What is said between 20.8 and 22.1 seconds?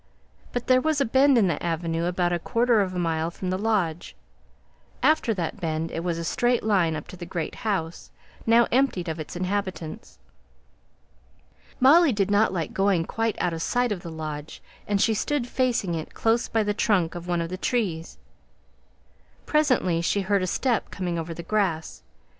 coming over the grass.